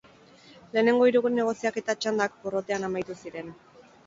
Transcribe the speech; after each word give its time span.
Lehengo 0.77 1.09
hiru 1.09 1.21
negoziaketa 1.33 1.95
txandak 2.01 2.41
porrotean 2.47 2.89
amaitu 2.89 3.19
ziren. 3.23 3.55